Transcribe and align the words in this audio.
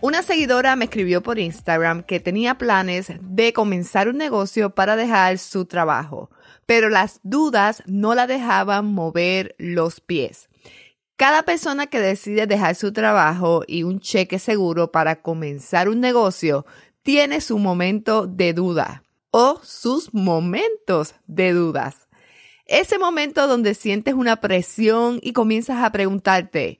Una 0.00 0.22
seguidora 0.22 0.76
me 0.76 0.84
escribió 0.84 1.24
por 1.24 1.40
Instagram 1.40 2.04
que 2.04 2.20
tenía 2.20 2.56
planes 2.56 3.08
de 3.20 3.52
comenzar 3.52 4.08
un 4.08 4.16
negocio 4.16 4.72
para 4.72 4.94
dejar 4.94 5.38
su 5.38 5.64
trabajo, 5.64 6.30
pero 6.66 6.88
las 6.88 7.18
dudas 7.24 7.82
no 7.86 8.14
la 8.14 8.28
dejaban 8.28 8.86
mover 8.86 9.56
los 9.58 10.00
pies. 10.00 10.48
Cada 11.16 11.42
persona 11.42 11.88
que 11.88 11.98
decide 11.98 12.46
dejar 12.46 12.76
su 12.76 12.92
trabajo 12.92 13.64
y 13.66 13.82
un 13.82 13.98
cheque 13.98 14.38
seguro 14.38 14.92
para 14.92 15.20
comenzar 15.20 15.88
un 15.88 15.98
negocio 15.98 16.64
tiene 17.02 17.40
su 17.40 17.58
momento 17.58 18.28
de 18.28 18.52
duda 18.52 19.02
o 19.32 19.58
sus 19.64 20.14
momentos 20.14 21.16
de 21.26 21.52
dudas. 21.52 22.06
Ese 22.66 22.98
momento 22.98 23.48
donde 23.48 23.74
sientes 23.74 24.14
una 24.14 24.36
presión 24.36 25.18
y 25.22 25.32
comienzas 25.32 25.82
a 25.82 25.90
preguntarte, 25.90 26.78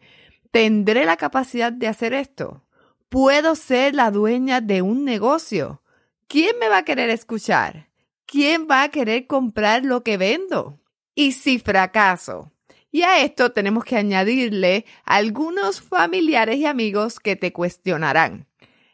¿tendré 0.52 1.05
la 1.05 1.16
capacidad 1.16 1.72
de 1.72 1.88
hacer 1.88 2.14
esto? 2.14 2.62
Puedo 3.08 3.54
ser 3.54 3.94
la 3.94 4.10
dueña 4.10 4.60
de 4.60 4.82
un 4.82 5.04
negocio. 5.04 5.83
¿Quién 6.27 6.58
me 6.58 6.69
va 6.69 6.78
a 6.78 6.84
querer 6.84 7.10
escuchar? 7.10 7.88
¿Quién 8.27 8.66
va 8.70 8.83
a 8.83 8.91
querer 8.91 9.27
comprar 9.27 9.84
lo 9.84 10.02
que 10.02 10.19
vendo? 10.19 10.78
Y 11.14 11.33
si 11.33 11.58
fracaso. 11.58 12.52
Y 12.91 13.02
a 13.02 13.22
esto 13.22 13.52
tenemos 13.52 13.84
que 13.84 13.96
añadirle 13.96 14.84
algunos 15.05 15.80
familiares 15.80 16.56
y 16.56 16.66
amigos 16.66 17.20
que 17.20 17.36
te 17.36 17.52
cuestionarán. 17.52 18.46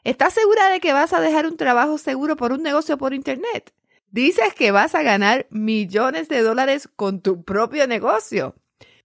¿Estás 0.05 0.35
segura 0.35 0.69
de 0.69 0.81
que 0.81 0.93
vas 0.93 1.13
a 1.13 1.21
dejar 1.21 1.47
un 1.47 1.57
trabajo 1.57 1.99
seguro 1.99 2.37
por 2.37 2.53
un 2.53 2.63
negocio 2.63 2.99
por 2.99 3.15
Internet? 3.15 3.73
Dices 4.11 4.55
que 4.55 4.71
vas 4.71 4.95
a 4.95 5.03
ganar 5.03 5.47
millones 5.51 6.29
de 6.29 6.43
dólares 6.43 6.89
con 6.95 7.21
tu 7.21 7.43
propio 7.43 7.87
negocio. 7.87 8.55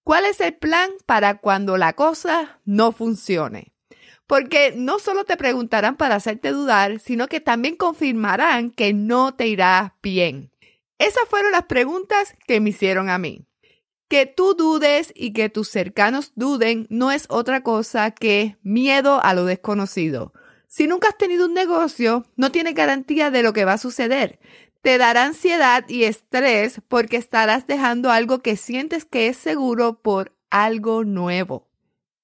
¿Cuál 0.04 0.26
es 0.26 0.40
el 0.42 0.56
plan 0.56 0.92
para 1.06 1.40
cuando 1.40 1.78
la 1.78 1.94
cosa 1.94 2.60
no 2.66 2.92
funcione? 2.92 3.74
Porque 4.30 4.76
no 4.78 5.00
solo 5.00 5.26
te 5.26 5.38
preguntarán 5.38 5.98
para 5.98 6.14
hacerte 6.14 6.52
dudar, 6.52 7.00
sino 7.00 7.28
que 7.28 7.40
también 7.40 7.76
confirmarán 7.76 8.70
que 8.70 8.94
no 8.94 9.34
te 9.34 9.48
irá 9.48 9.96
bien. 10.04 10.52
Esas 11.00 11.28
fueron 11.28 11.52
las 11.52 11.64
preguntas 11.64 12.36
que 12.46 12.60
me 12.60 12.70
hicieron 12.70 13.10
a 13.10 13.18
mí. 13.18 13.48
Que 14.08 14.28
tú 14.28 14.54
dudes 14.54 15.12
y 15.16 15.34
que 15.34 15.50
tus 15.50 15.70
cercanos 15.70 16.32
duden 16.36 16.86
no 16.92 17.12
es 17.12 17.26
otra 17.30 17.64
cosa 17.64 18.12
que 18.12 18.56
miedo 18.62 19.20
a 19.24 19.34
lo 19.34 19.46
desconocido. 19.46 20.32
Si 20.68 20.86
nunca 20.86 21.08
has 21.08 21.18
tenido 21.18 21.48
un 21.48 21.56
negocio, 21.56 22.28
no 22.36 22.52
tienes 22.52 22.76
garantía 22.76 23.32
de 23.32 23.42
lo 23.42 23.52
que 23.52 23.66
va 23.66 23.74
a 23.74 23.78
suceder. 23.80 24.40
Te 24.84 25.00
dará 25.00 25.24
ansiedad 25.24 25.86
y 25.90 26.04
estrés 26.04 26.82
porque 26.88 27.18
estarás 27.18 27.66
dejando 27.66 28.12
algo 28.12 28.44
que 28.44 28.58
sientes 28.58 29.06
que 29.06 29.28
es 29.28 29.38
seguro 29.38 30.04
por 30.04 30.38
algo 30.52 31.04
nuevo. 31.04 31.69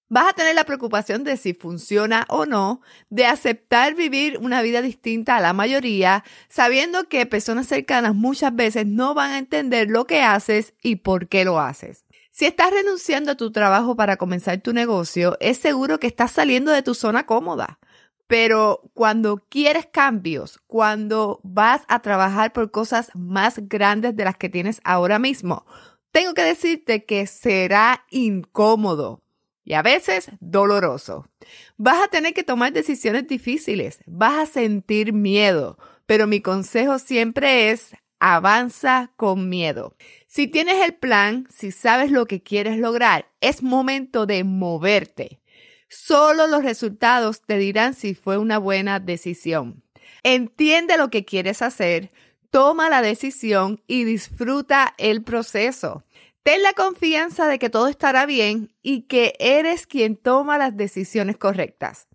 Vas 0.08 0.30
a 0.30 0.34
tener 0.34 0.54
la 0.54 0.66
preocupación 0.66 1.24
de 1.24 1.36
si 1.36 1.56
funciona 1.56 2.26
o 2.30 2.46
no, 2.46 2.82
de 3.10 3.26
aceptar 3.26 3.96
vivir 3.96 4.38
una 4.38 4.62
vida 4.62 4.84
distinta 4.84 5.36
a 5.36 5.42
la 5.42 5.54
mayoría, 5.54 6.24
sabiendo 6.48 7.10
que 7.10 7.26
personas 7.26 7.66
cercanas 7.66 8.14
muchas 8.14 8.56
veces 8.56 8.86
no 8.86 9.16
van 9.16 9.32
a 9.32 9.38
entender 9.40 9.90
lo 9.90 10.06
que 10.06 10.22
haces 10.22 10.76
y 10.84 10.98
por 10.98 11.28
qué 11.28 11.44
lo 11.44 11.60
haces. 11.60 12.06
Si 12.30 12.46
estás 12.46 12.70
renunciando 12.70 13.32
a 13.32 13.36
tu 13.36 13.52
trabajo 13.52 13.96
para 13.96 14.18
comenzar 14.18 14.62
tu 14.62 14.74
negocio, 14.74 15.38
es 15.40 15.58
seguro 15.58 16.00
que 16.00 16.08
estás 16.08 16.32
saliendo 16.32 16.72
de 16.72 16.84
tu 16.84 16.94
zona 16.94 17.26
cómoda. 17.26 17.80
Pero 18.28 18.92
cuando 18.94 19.38
quieres 19.50 19.88
cambios, 19.88 20.60
cuando 20.68 21.40
vas 21.44 21.82
a 21.88 22.02
trabajar 22.02 22.54
por 22.54 22.70
cosas 22.70 23.10
más 23.16 23.56
grandes 23.68 24.16
de 24.16 24.26
las 24.26 24.38
que 24.38 24.50
tienes 24.50 24.82
ahora 24.84 25.18
mismo, 25.18 25.66
tengo 26.12 26.34
que 26.36 26.44
decirte 26.44 27.06
que 27.06 27.26
será 27.26 28.06
incómodo 28.12 29.25
y 29.66 29.74
a 29.74 29.82
veces 29.82 30.30
doloroso. 30.40 31.28
Vas 31.76 32.02
a 32.04 32.08
tener 32.08 32.34
que 32.34 32.44
tomar 32.44 32.72
decisiones 32.72 33.28
difíciles, 33.28 34.00
vas 34.06 34.50
a 34.50 34.52
sentir 34.54 35.12
miedo, 35.12 35.78
pero 36.06 36.28
mi 36.28 36.40
consejo 36.40 37.00
siempre 37.00 37.72
es 37.72 37.96
avanza 38.20 39.12
con 39.18 39.50
miedo. 39.50 39.96
Si 40.28 40.48
tienes 40.48 40.84
el 40.86 40.96
plan, 40.96 41.48
si 41.54 41.72
sabes 41.72 42.12
lo 42.12 42.26
que 42.28 42.42
quieres 42.42 42.78
lograr, 42.78 43.32
es 43.42 43.62
momento 43.62 44.26
de 44.26 44.44
moverte. 44.44 45.42
Solo 45.90 46.48
los 46.48 46.64
resultados 46.64 47.42
te 47.42 47.58
dirán 47.58 47.94
si 47.94 48.16
fue 48.16 48.38
una 48.38 48.58
buena 48.58 49.00
decisión. 49.00 49.84
Entiende 50.24 50.98
lo 50.98 51.10
que 51.10 51.26
quieres 51.26 51.62
hacer, 51.62 52.12
toma 52.50 52.90
la 52.90 53.02
decisión 53.02 53.82
y 53.88 54.04
disfruta 54.04 54.96
el 54.98 55.24
proceso. 55.24 56.04
Ten 56.46 56.62
la 56.62 56.74
confianza 56.74 57.48
de 57.48 57.58
que 57.58 57.72
todo 57.72 57.88
estará 57.88 58.28
bien 58.28 58.72
y 58.84 59.08
que 59.08 59.34
eres 59.40 59.88
quien 59.88 60.16
toma 60.16 60.60
las 60.60 60.78
decisiones 60.78 61.38
correctas. 61.38 62.08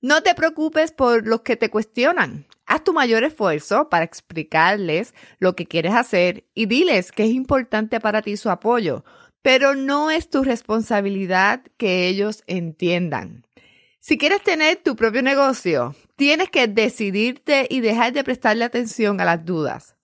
No 0.00 0.24
te 0.24 0.34
preocupes 0.34 0.90
por 0.90 1.24
los 1.24 1.42
que 1.42 1.54
te 1.54 1.70
cuestionan. 1.70 2.48
Haz 2.66 2.82
tu 2.82 2.92
mayor 2.92 3.22
esfuerzo 3.22 3.88
para 3.88 4.04
explicarles 4.04 5.14
lo 5.38 5.54
que 5.54 5.66
quieres 5.66 5.94
hacer 5.94 6.42
y 6.52 6.66
diles 6.66 7.12
que 7.12 7.26
es 7.26 7.30
importante 7.30 8.00
para 8.00 8.22
ti 8.22 8.36
su 8.36 8.50
apoyo, 8.50 9.04
pero 9.40 9.76
no 9.76 10.10
es 10.10 10.30
tu 10.30 10.42
responsabilidad 10.42 11.62
que 11.76 12.08
ellos 12.08 12.42
entiendan. 12.48 13.46
Si 14.00 14.18
quieres 14.18 14.42
tener 14.42 14.78
tu 14.82 14.96
propio 14.96 15.22
negocio, 15.22 15.94
tienes 16.16 16.50
que 16.50 16.66
decidirte 16.66 17.68
y 17.70 17.82
dejar 17.82 18.12
de 18.12 18.24
prestarle 18.24 18.64
atención 18.64 19.20
a 19.20 19.24
las 19.24 19.44
dudas. 19.44 19.94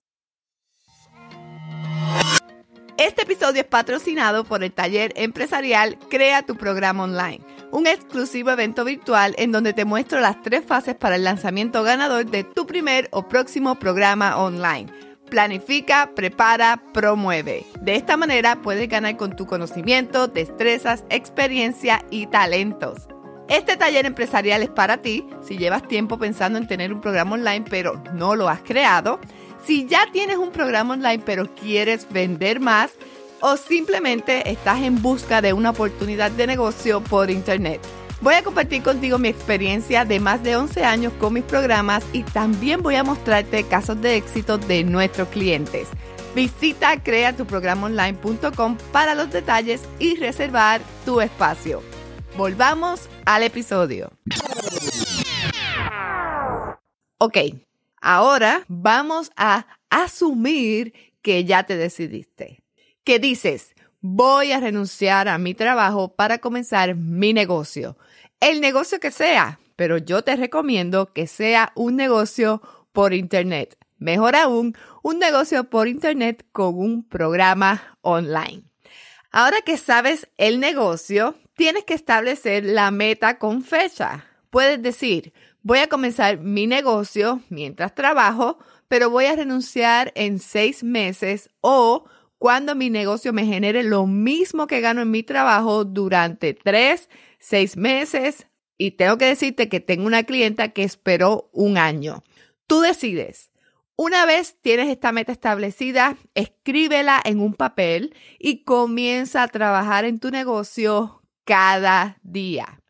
Este 3.04 3.22
episodio 3.22 3.62
es 3.62 3.66
patrocinado 3.66 4.44
por 4.44 4.62
el 4.62 4.70
taller 4.70 5.12
empresarial 5.16 5.98
Crea 6.08 6.42
tu 6.42 6.54
programa 6.54 7.02
online, 7.02 7.40
un 7.72 7.88
exclusivo 7.88 8.50
evento 8.52 8.84
virtual 8.84 9.34
en 9.38 9.50
donde 9.50 9.72
te 9.72 9.84
muestro 9.84 10.20
las 10.20 10.40
tres 10.40 10.64
fases 10.64 10.94
para 10.94 11.16
el 11.16 11.24
lanzamiento 11.24 11.82
ganador 11.82 12.26
de 12.26 12.44
tu 12.44 12.64
primer 12.64 13.08
o 13.10 13.26
próximo 13.26 13.74
programa 13.74 14.36
online. 14.36 14.88
Planifica, 15.28 16.12
prepara, 16.14 16.80
promueve. 16.94 17.66
De 17.80 17.96
esta 17.96 18.16
manera 18.16 18.62
puedes 18.62 18.88
ganar 18.88 19.16
con 19.16 19.34
tu 19.34 19.46
conocimiento, 19.46 20.28
destrezas, 20.28 21.02
experiencia 21.10 22.04
y 22.08 22.28
talentos. 22.28 23.08
Este 23.48 23.76
taller 23.76 24.06
empresarial 24.06 24.62
es 24.62 24.70
para 24.70 24.98
ti 24.98 25.26
si 25.42 25.58
llevas 25.58 25.88
tiempo 25.88 26.18
pensando 26.18 26.56
en 26.56 26.68
tener 26.68 26.92
un 26.92 27.00
programa 27.00 27.34
online 27.34 27.64
pero 27.68 28.00
no 28.14 28.36
lo 28.36 28.48
has 28.48 28.62
creado 28.62 29.18
si 29.64 29.86
ya 29.86 30.06
tienes 30.12 30.36
un 30.36 30.50
programa 30.50 30.94
online 30.94 31.22
pero 31.24 31.52
quieres 31.54 32.06
vender 32.10 32.60
más 32.60 32.92
o 33.40 33.56
simplemente 33.56 34.50
estás 34.50 34.82
en 34.82 35.02
busca 35.02 35.42
de 35.42 35.52
una 35.52 35.70
oportunidad 35.70 36.30
de 36.30 36.46
negocio 36.46 37.00
por 37.00 37.30
internet. 37.30 37.80
Voy 38.20 38.34
a 38.34 38.44
compartir 38.44 38.84
contigo 38.84 39.18
mi 39.18 39.28
experiencia 39.28 40.04
de 40.04 40.20
más 40.20 40.44
de 40.44 40.54
11 40.54 40.84
años 40.84 41.12
con 41.18 41.34
mis 41.34 41.42
programas 41.42 42.04
y 42.12 42.22
también 42.22 42.80
voy 42.80 42.94
a 42.94 43.02
mostrarte 43.02 43.64
casos 43.64 44.00
de 44.00 44.14
éxito 44.16 44.58
de 44.58 44.84
nuestros 44.84 45.26
clientes. 45.28 45.88
Visita 46.34 47.02
creatuprogramonline.com 47.02 48.78
para 48.92 49.16
los 49.16 49.30
detalles 49.32 49.82
y 49.98 50.14
reservar 50.16 50.80
tu 51.04 51.20
espacio. 51.20 51.82
Volvamos 52.36 53.08
al 53.26 53.42
episodio. 53.42 54.12
Ok, 57.18 57.38
Ahora 58.02 58.64
vamos 58.66 59.30
a 59.36 59.66
asumir 59.88 60.92
que 61.22 61.44
ya 61.44 61.62
te 61.62 61.76
decidiste. 61.76 62.64
Que 63.04 63.20
dices, 63.20 63.76
voy 64.00 64.50
a 64.50 64.58
renunciar 64.58 65.28
a 65.28 65.38
mi 65.38 65.54
trabajo 65.54 66.14
para 66.16 66.38
comenzar 66.38 66.96
mi 66.96 67.32
negocio. 67.32 67.96
El 68.40 68.60
negocio 68.60 68.98
que 68.98 69.12
sea, 69.12 69.60
pero 69.76 69.98
yo 69.98 70.22
te 70.22 70.34
recomiendo 70.34 71.12
que 71.12 71.28
sea 71.28 71.70
un 71.76 71.94
negocio 71.94 72.60
por 72.90 73.14
Internet. 73.14 73.78
Mejor 73.98 74.34
aún, 74.34 74.76
un 75.04 75.20
negocio 75.20 75.70
por 75.70 75.86
Internet 75.86 76.44
con 76.50 76.76
un 76.76 77.08
programa 77.08 77.96
online. 78.00 78.64
Ahora 79.30 79.58
que 79.64 79.78
sabes 79.78 80.28
el 80.38 80.58
negocio, 80.58 81.36
tienes 81.54 81.84
que 81.84 81.94
establecer 81.94 82.64
la 82.64 82.90
meta 82.90 83.38
con 83.38 83.62
fecha. 83.62 84.26
Puedes 84.50 84.82
decir, 84.82 85.32
voy 85.62 85.78
a 85.78 85.88
comenzar 85.88 86.38
mi 86.38 86.66
negocio 86.66 87.40
mientras 87.48 87.94
trabajo, 87.94 88.58
pero 88.88 89.10
voy 89.10 89.26
a 89.26 89.36
renunciar 89.36 90.12
en 90.14 90.38
seis 90.38 90.82
meses 90.82 91.50
o 91.60 92.04
cuando 92.38 92.74
mi 92.74 92.90
negocio 92.90 93.32
me 93.32 93.46
genere 93.46 93.84
lo 93.84 94.06
mismo 94.06 94.66
que 94.66 94.80
gano 94.80 95.00
en 95.02 95.10
mi 95.10 95.22
trabajo 95.22 95.84
durante 95.84 96.54
tres, 96.54 97.08
seis 97.38 97.76
meses 97.76 98.46
Y 98.76 98.92
tengo 98.92 99.16
que 99.16 99.26
decirte 99.26 99.68
que 99.68 99.78
tengo 99.78 100.06
una 100.06 100.24
clienta 100.24 100.70
que 100.70 100.82
esperó 100.82 101.50
un 101.52 101.78
año. 101.78 102.24
Tú 102.66 102.80
decides. 102.80 103.52
Una 103.94 104.26
vez 104.26 104.56
tienes 104.60 104.88
esta 104.88 105.12
meta 105.12 105.30
establecida, 105.30 106.16
escríbela 106.34 107.20
en 107.24 107.38
un 107.38 107.54
papel 107.54 108.16
y 108.40 108.64
comienza 108.64 109.44
a 109.44 109.48
trabajar 109.48 110.04
en 110.04 110.18
tu 110.18 110.30
negocio 110.32 111.22
cada 111.44 112.18
día. 112.22 112.80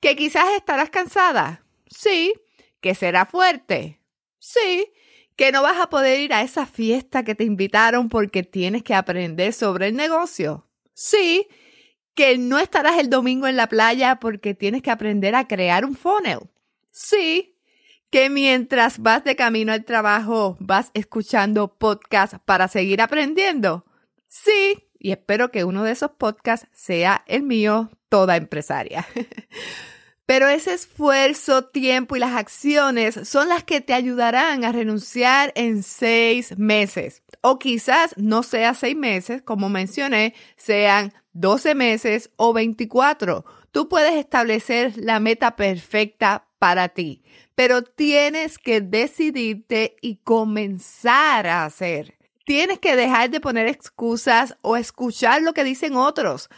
¿Que 0.00 0.16
quizás 0.16 0.46
estarás 0.56 0.88
cansada? 0.88 1.65
Sí. 1.86 2.34
¿Que 2.80 2.94
será 2.94 3.26
fuerte? 3.26 4.00
Sí. 4.38 4.92
¿Que 5.36 5.52
no 5.52 5.62
vas 5.62 5.78
a 5.78 5.88
poder 5.88 6.20
ir 6.20 6.32
a 6.32 6.42
esa 6.42 6.66
fiesta 6.66 7.24
que 7.24 7.34
te 7.34 7.44
invitaron 7.44 8.08
porque 8.08 8.42
tienes 8.42 8.82
que 8.82 8.94
aprender 8.94 9.52
sobre 9.52 9.88
el 9.88 9.96
negocio? 9.96 10.68
Sí. 10.94 11.48
¿Que 12.14 12.38
no 12.38 12.58
estarás 12.58 12.98
el 12.98 13.10
domingo 13.10 13.46
en 13.46 13.56
la 13.56 13.68
playa 13.68 14.18
porque 14.20 14.54
tienes 14.54 14.82
que 14.82 14.90
aprender 14.90 15.34
a 15.34 15.46
crear 15.46 15.84
un 15.84 15.94
funnel? 15.94 16.40
Sí 16.90 17.56
que 18.10 18.30
mientras 18.30 18.98
vas 19.00 19.24
de 19.24 19.36
camino 19.36 19.72
al 19.72 19.84
trabajo 19.84 20.56
vas 20.60 20.90
escuchando 20.94 21.76
podcasts 21.76 22.38
para 22.44 22.68
seguir 22.68 23.02
aprendiendo? 23.02 23.84
Sí, 24.28 24.88
y 24.98 25.12
espero 25.12 25.50
que 25.50 25.64
uno 25.64 25.84
de 25.84 25.92
esos 25.92 26.12
podcasts 26.12 26.68
sea 26.72 27.24
el 27.26 27.42
mío, 27.42 27.90
toda 28.08 28.36
empresaria. 28.36 29.06
Pero 30.26 30.48
ese 30.48 30.74
esfuerzo, 30.74 31.64
tiempo 31.64 32.16
y 32.16 32.18
las 32.18 32.34
acciones 32.34 33.28
son 33.28 33.48
las 33.48 33.64
que 33.64 33.80
te 33.80 33.94
ayudarán 33.94 34.64
a 34.64 34.72
renunciar 34.72 35.52
en 35.54 35.82
seis 35.82 36.58
meses. 36.58 37.22
O 37.40 37.58
quizás 37.58 38.14
no 38.16 38.42
sea 38.42 38.74
seis 38.74 38.96
meses, 38.96 39.40
como 39.42 39.68
mencioné, 39.68 40.34
sean 40.56 41.14
12 41.32 41.74
meses 41.74 42.30
o 42.36 42.52
24. 42.52 43.44
Tú 43.70 43.88
puedes 43.88 44.14
establecer 44.14 44.94
la 44.96 45.20
meta 45.20 45.54
perfecta 45.54 46.46
para 46.58 46.88
ti 46.88 47.22
pero 47.56 47.82
tienes 47.82 48.58
que 48.58 48.80
decidirte 48.82 49.96
y 50.02 50.16
comenzar 50.18 51.48
a 51.48 51.64
hacer. 51.64 52.14
Tienes 52.44 52.78
que 52.78 52.94
dejar 52.94 53.30
de 53.30 53.40
poner 53.40 53.66
excusas 53.66 54.56
o 54.60 54.76
escuchar 54.76 55.42
lo 55.42 55.54
que 55.54 55.64
dicen 55.64 55.96
otros. 55.96 56.48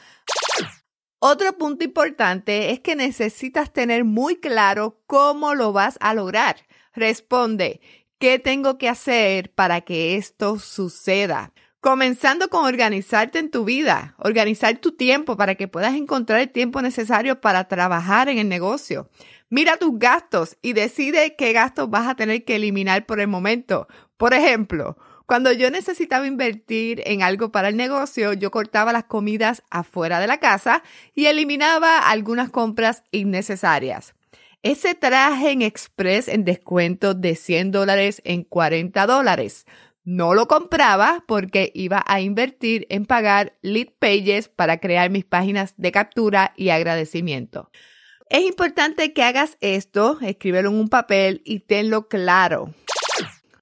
Otro 1.21 1.59
punto 1.59 1.85
importante 1.85 2.71
es 2.71 2.79
que 2.79 2.95
necesitas 2.95 3.73
tener 3.73 4.05
muy 4.05 4.37
claro 4.37 5.01
cómo 5.07 5.57
lo 5.57 5.73
vas 5.73 5.99
a 6.01 6.15
lograr. 6.15 6.59
Responde, 6.95 7.81
¿qué 8.21 8.39
tengo 8.39 8.79
que 8.79 8.89
hacer 8.89 9.53
para 9.53 9.81
que 9.81 10.15
esto 10.15 10.61
suceda? 10.61 11.53
Comenzando 11.81 12.49
con 12.51 12.67
organizarte 12.67 13.41
en 13.41 13.51
tu 13.51 13.65
vida, 13.65 14.15
organizar 14.19 14.79
tu 14.79 14.93
tiempo 14.93 15.37
para 15.37 15.57
que 15.57 15.67
puedas 15.67 15.95
encontrar 15.95 16.39
el 16.39 16.51
tiempo 16.51 16.83
necesario 16.83 17.41
para 17.41 17.67
trabajar 17.67 18.29
en 18.29 18.39
el 18.39 18.49
negocio. 18.49 19.11
Mira 19.51 19.77
tus 19.77 19.99
gastos 19.99 20.57
y 20.63 20.73
decide 20.73 21.35
qué 21.37 21.53
gastos 21.53 21.91
vas 21.91 22.07
a 22.07 22.15
tener 22.15 22.45
que 22.45 22.57
eliminar 22.57 23.07
por 23.07 23.19
el 23.19 23.27
momento. 23.27 23.89
Por 24.17 24.35
ejemplo, 24.35 24.97
cuando 25.29 25.53
yo 25.53 25.71
necesitaba 25.71 26.27
invertir 26.27 27.03
en 27.05 27.23
algo 27.23 27.53
para 27.53 27.69
el 27.69 27.77
negocio, 27.77 28.33
yo 28.33 28.51
cortaba 28.51 28.95
las 28.95 29.05
comidas 29.05 29.63
afuera 29.69 30.21
de 30.21 30.27
la 30.27 30.41
casa 30.41 30.83
y 31.15 31.27
eliminaba 31.27 31.99
algunas 31.99 32.49
compras 32.49 33.03
innecesarias. 33.11 34.15
Ese 34.63 34.95
traje 34.95 35.51
en 35.51 35.61
Express 35.61 36.29
en 36.29 36.47
descuento 36.47 37.13
de 37.13 37.35
100 37.35 37.73
dólares 37.73 38.23
en 38.25 38.43
40 38.43 39.07
dólares. 39.07 39.67
No 40.03 40.33
lo 40.33 40.49
compraba 40.49 41.23
porque 41.29 41.73
iba 41.75 42.03
a 42.07 42.23
invertir 42.23 42.87
en 42.89 43.05
pagar 43.05 43.59
lead 43.61 43.89
pages 43.99 44.49
para 44.49 44.81
crear 44.81 45.11
mis 45.11 45.27
páginas 45.27 45.75
de 45.77 45.93
captura 45.93 46.55
y 46.57 46.71
agradecimiento. 46.71 47.71
Es 48.31 48.47
importante 48.47 49.13
que 49.13 49.25
hagas 49.25 49.59
esto, 49.61 50.17
escríbelo 50.23 50.71
en 50.71 50.77
un 50.77 50.89
papel 50.89 51.43
y 51.45 51.61
tenlo 51.61 52.09
claro. 52.09 52.73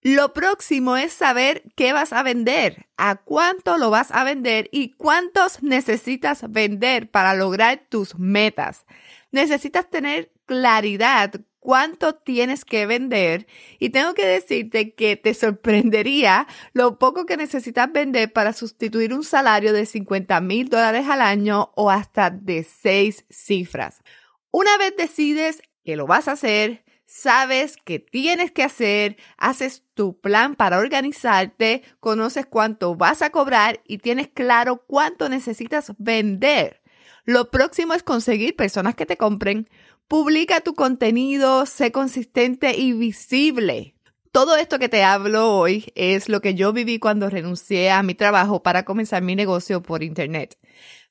Lo 0.09 0.33
próximo 0.33 0.97
es 0.97 1.13
saber 1.13 1.65
qué 1.75 1.93
vas 1.93 2.13
a 2.13 2.23
vender, 2.23 2.87
a 2.97 3.17
cuánto 3.17 3.77
lo 3.77 3.91
vas 3.91 4.13
a 4.13 4.23
vender 4.23 4.69
y 4.71 4.93
cuántos 4.93 5.65
necesitas 5.65 6.49
vender 6.49 7.11
para 7.11 7.35
lograr 7.35 7.87
tus 7.89 8.17
metas. 8.17 8.87
Necesitas 9.33 9.91
tener 9.91 10.31
claridad 10.45 11.33
cuánto 11.59 12.15
tienes 12.15 12.65
que 12.65 12.87
vender 12.87 13.49
y 13.81 13.89
tengo 13.89 14.15
que 14.15 14.25
decirte 14.27 14.95
que 14.95 15.17
te 15.17 15.35
sorprendería 15.35 16.47
lo 16.73 17.01
poco 17.01 17.27
que 17.27 17.37
necesitas 17.37 17.91
vender 17.91 18.33
para 18.33 18.53
sustituir 18.53 19.13
un 19.13 19.25
salario 19.25 19.73
de 19.73 19.87
50 19.87 20.41
mil 20.41 20.69
dólares 20.69 21.09
al 21.09 21.21
año 21.21 21.73
o 21.75 21.91
hasta 21.91 22.31
de 22.31 22.63
seis 22.63 23.25
cifras. 23.29 24.05
Una 24.53 24.79
vez 24.79 24.95
decides 24.97 25.63
que 25.85 25.97
lo 25.97 26.07
vas 26.07 26.29
a 26.29 26.33
hacer, 26.33 26.86
sabes 27.07 27.77
que 27.85 27.99
tienes 27.99 28.51
que 28.51 28.63
hacer, 28.63 29.17
haces 29.39 29.85
tu 29.95 30.21
plan 30.21 30.57
para 30.57 30.79
organizarte, 30.79 31.83
conoces 32.01 32.47
cuánto 32.47 32.97
vas 32.97 33.23
a 33.23 33.31
cobrar 33.31 33.81
y 33.87 33.99
tienes 33.99 34.29
claro 34.29 34.85
cuánto 34.87 35.29
necesitas 35.29 35.93
vender. 35.99 36.83
Lo 37.25 37.51
próximo 37.51 37.95
es 37.95 38.03
conseguir 38.03 38.55
personas 38.55 38.95
que 38.95 39.07
te 39.07 39.17
compren. 39.17 39.69
Publica 40.09 40.61
tu 40.61 40.75
contenido, 40.75 41.67
sé 41.67 41.91
consistente 41.91 42.77
y 42.77 42.93
visible. 42.93 43.97
Todo 44.31 44.57
esto 44.57 44.79
que 44.79 44.89
te 44.89 45.03
hablo 45.03 45.57
hoy 45.57 45.91
es 45.95 46.29
lo 46.29 46.41
que 46.41 46.55
yo 46.55 46.73
viví 46.73 46.99
cuando 46.99 47.31
renuncié 47.31 47.91
a 47.91 48.03
mi 48.03 48.15
trabajo 48.15 48.63
para 48.63 48.85
comenzar 48.85 49.23
mi 49.23 49.35
negocio 49.35 49.83
por 49.83 50.03
Internet. 50.03 50.59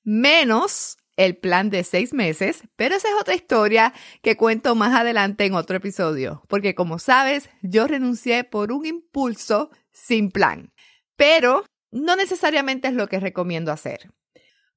Menos 0.04 0.98
el 1.18 1.38
plan 1.38 1.70
de 1.70 1.84
seis 1.84 2.14
meses, 2.14 2.64
pero 2.76 2.96
esa 2.96 3.08
es 3.10 3.16
otra 3.20 3.36
historia 3.36 3.94
que 4.22 4.38
cuento 4.38 4.76
más 4.76 4.94
adelante 4.94 5.46
en 5.46 5.56
otro 5.56 5.78
episodio, 5.78 6.44
porque 6.48 6.76
como 6.76 7.00
sabes, 7.00 7.50
yo 7.62 7.88
renuncié 7.88 8.44
por 8.44 8.72
un 8.72 8.86
impulso 8.86 9.70
sin 9.92 10.32
plan, 10.32 10.74
pero 11.16 11.66
no 11.92 12.16
necesariamente 12.16 12.90
es 12.90 12.94
lo 12.94 13.08
que 13.08 13.20
recomiendo 13.20 13.72
hacer. 13.72 14.12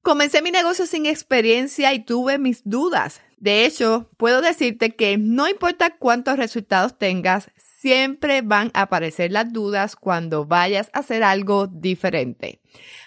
Comencé 0.01 0.41
mi 0.41 0.51
negocio 0.51 0.85
sin 0.85 1.05
experiencia 1.05 1.93
y 1.93 2.05
tuve 2.05 2.37
mis 2.37 2.61
dudas. 2.63 3.21
De 3.35 3.65
hecho, 3.65 4.09
puedo 4.17 4.41
decirte 4.41 4.95
que 4.95 5.17
no 5.17 5.49
importa 5.49 5.97
cuántos 5.97 6.37
resultados 6.37 6.97
tengas, 6.97 7.51
siempre 7.79 8.41
van 8.41 8.71
a 8.73 8.83
aparecer 8.83 9.31
las 9.31 9.51
dudas 9.51 9.95
cuando 9.95 10.45
vayas 10.45 10.89
a 10.93 10.99
hacer 10.99 11.23
algo 11.23 11.67
diferente. 11.67 12.61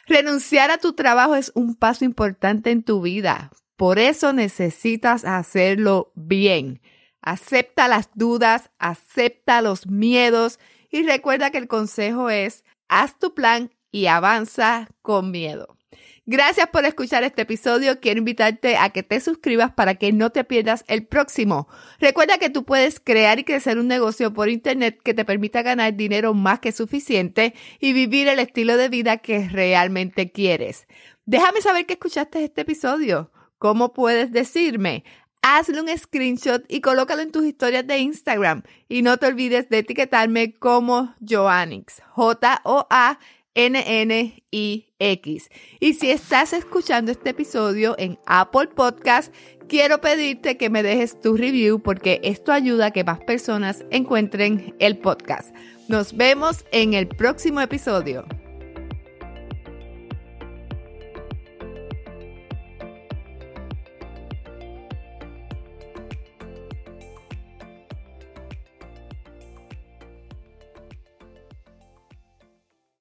Renunciar 0.07 0.71
a 0.71 0.79
tu 0.79 0.95
trabajo 0.95 1.35
es 1.35 1.53
un 1.55 1.75
paso 1.75 2.05
importante 2.05 2.71
en 2.71 2.83
tu 2.83 3.03
vida. 3.03 3.51
Por 3.77 3.99
eso 3.99 4.33
necesitas 4.33 5.25
hacerlo 5.25 6.13
bien. 6.15 6.81
Acepta 7.21 7.89
las 7.89 8.11
dudas, 8.15 8.71
acepta 8.79 9.63
los 9.63 9.87
miedos 9.87 10.59
y 10.91 11.05
recuerda 11.05 11.51
que 11.51 11.59
el 11.59 11.69
consejo 11.69 12.31
es, 12.31 12.65
haz 12.89 13.19
tu 13.19 13.35
plan 13.35 13.71
y 13.93 14.07
avanza 14.07 14.89
con 15.03 15.31
miedo. 15.31 15.79
Gracias 16.25 16.69
por 16.69 16.85
escuchar 16.85 17.25
este 17.25 17.43
episodio. 17.43 17.99
Quiero 17.99 18.19
invitarte 18.19 18.77
a 18.77 18.91
que 18.91 19.03
te 19.03 19.19
suscribas 19.19 19.73
para 19.73 19.97
que 19.97 20.13
no 20.13 20.31
te 20.31 20.45
pierdas 20.45 20.85
el 20.87 21.05
próximo. 21.05 21.67
Recuerda 21.99 22.39
que 22.39 22.49
tú 22.49 22.65
puedes 22.65 23.01
crear 23.01 23.41
y 23.41 23.45
crecer 23.45 23.77
un 23.77 23.89
negocio 23.89 24.33
por 24.33 24.49
internet 24.49 25.01
que 25.03 25.15
te 25.15 25.25
permita 25.25 25.63
ganar 25.63 25.97
dinero 25.97 26.33
más 26.33 26.61
que 26.61 26.71
suficiente 26.71 27.55
y 27.81 27.93
vivir 27.93 28.29
el 28.29 28.39
estilo 28.39 28.77
de 28.77 28.89
vida 28.89 29.17
que 29.17 29.49
realmente 29.49 30.31
quieres. 30.31 30.87
Déjame 31.27 31.61
saber 31.61 31.87
que 31.87 31.95
escuchaste 31.95 32.45
este 32.45 32.61
episodio. 32.61 33.33
¿Cómo 33.59 33.93
puedes 33.93 34.31
decirme? 34.31 35.03
Hazle 35.43 35.81
un 35.81 35.89
screenshot 35.99 36.65
y 36.69 36.81
colócalo 36.83 37.23
en 37.23 37.33
tus 37.33 37.45
historias 37.45 37.85
de 37.85 37.99
Instagram. 37.99 38.63
Y 38.89 39.03
no 39.03 39.17
te 39.17 39.27
olvides 39.27 39.69
de 39.71 39.79
etiquetarme 39.79 40.55
como 40.55 41.17
Joannix. 41.21 42.01
J-O-A 42.11 43.19
NNIX. 43.55 45.49
Y 45.81 45.95
si 45.95 46.11
estás 46.11 46.53
escuchando 46.53 47.13
este 47.13 47.31
episodio 47.31 47.95
en 47.99 48.19
Apple 48.27 48.69
Podcast, 48.75 49.33
quiero 49.69 50.01
pedirte 50.01 50.57
que 50.57 50.71
me 50.71 50.83
dejes 50.83 51.21
tu 51.21 51.37
review 51.37 51.81
porque 51.81 52.21
esto 52.23 52.53
ayuda 52.53 52.87
a 52.87 52.91
que 52.91 53.05
más 53.05 53.21
personas 53.21 53.85
encuentren 53.91 54.75
el 54.79 54.99
podcast. 54.99 55.55
Nos 55.89 56.17
vemos 56.17 56.65
en 56.73 56.95
el 56.95 57.09
próximo 57.09 57.61
episodio. 57.61 58.25